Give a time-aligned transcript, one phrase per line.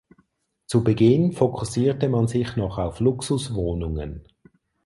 [0.65, 4.27] Zu Beginn fokussierte man sich noch auf Luxuswohnungen.